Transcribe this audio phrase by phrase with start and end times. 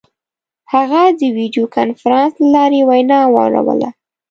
[0.73, 3.89] هغه د ویډیو کنفرانس له لارې وینا واوروله.